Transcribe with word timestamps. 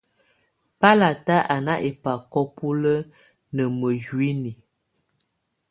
Bàlata 0.79 1.35
á 1.53 1.55
ná 1.65 1.73
ɛbákɔ 1.87 2.39
búlǝ́ 2.55 2.99
ná 3.55 3.63
mǝ́uinyii. 3.79 4.57